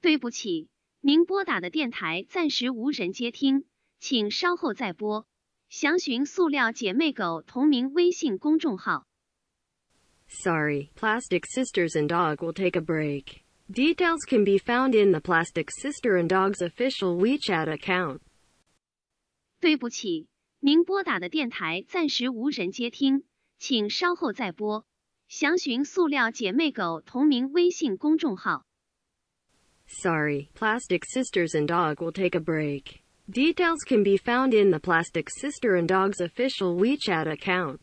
[0.00, 0.68] 对不起，
[1.00, 3.64] 您拨打的电台暂时无人接听，
[3.98, 5.26] 请稍后再拨。
[5.68, 9.06] 详询塑料姐妹狗同名微信公众号。
[10.28, 13.42] Sorry, Plastic Sisters and Dog will take a break.
[13.68, 18.20] Details can be found in the Plastic Sister and Dog's official WeChat account.
[19.60, 20.28] 对不起，
[20.60, 23.24] 您拨打的电台暂时无人接听，
[23.58, 24.86] 请稍后再拨。
[25.26, 28.64] 详询塑料姐妹狗同名微信公众号。
[29.90, 33.02] Sorry, Plastic Sisters and Dog will take a break.
[33.30, 37.80] Details can be found in the Plastic Sister and Dog's official WeChat account.